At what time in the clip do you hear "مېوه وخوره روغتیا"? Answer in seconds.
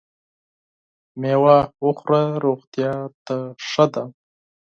1.21-2.91